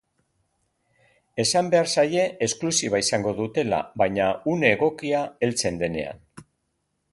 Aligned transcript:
Esan 1.43 1.67
behar 1.73 1.89
zaie 1.97 2.23
esklusiba 2.47 3.03
izango 3.05 3.35
dutela, 3.41 3.83
baina 4.05 4.33
une 4.55 4.75
egokia 4.79 5.23
heltzen 5.49 5.81
denean. 5.85 6.27